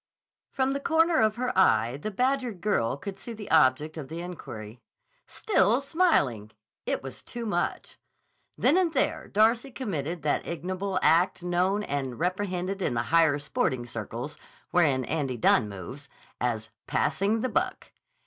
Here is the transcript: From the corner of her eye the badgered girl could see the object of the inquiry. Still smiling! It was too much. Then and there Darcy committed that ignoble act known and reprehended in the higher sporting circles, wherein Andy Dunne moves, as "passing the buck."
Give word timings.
From 0.49 0.71
the 0.71 0.79
corner 0.79 1.21
of 1.21 1.35
her 1.35 1.55
eye 1.55 1.95
the 1.97 2.09
badgered 2.09 2.59
girl 2.59 2.97
could 2.97 3.19
see 3.19 3.33
the 3.33 3.51
object 3.51 3.97
of 3.97 4.07
the 4.07 4.19
inquiry. 4.19 4.81
Still 5.27 5.79
smiling! 5.79 6.49
It 6.87 7.03
was 7.03 7.21
too 7.21 7.45
much. 7.45 7.99
Then 8.57 8.77
and 8.77 8.91
there 8.95 9.27
Darcy 9.27 9.69
committed 9.69 10.23
that 10.23 10.47
ignoble 10.47 10.97
act 11.03 11.43
known 11.43 11.83
and 11.83 12.17
reprehended 12.19 12.81
in 12.81 12.95
the 12.95 13.03
higher 13.13 13.37
sporting 13.37 13.85
circles, 13.85 14.37
wherein 14.71 15.05
Andy 15.05 15.37
Dunne 15.37 15.69
moves, 15.69 16.09
as 16.39 16.71
"passing 16.87 17.41
the 17.41 17.49
buck." 17.49 17.91